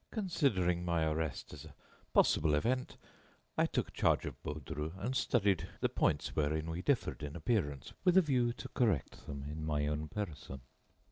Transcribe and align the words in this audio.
Considering 0.09 0.83
my 0.83 1.03
arrest 1.05 1.53
as 1.53 1.63
a 1.63 1.75
possible 2.11 2.55
event, 2.55 2.97
I 3.55 3.67
took 3.67 3.93
charge 3.93 4.25
of 4.25 4.41
Baudru 4.41 4.93
and 4.97 5.15
studied 5.15 5.67
the 5.79 5.89
points 5.89 6.35
wherein 6.35 6.71
we 6.71 6.81
differed 6.81 7.21
in 7.21 7.35
appearance 7.35 7.93
with 8.03 8.17
a 8.17 8.21
view 8.23 8.51
to 8.53 8.69
correct 8.69 9.27
them 9.27 9.43
in 9.43 9.63
my 9.63 9.85
own 9.85 10.07
person. 10.07 10.61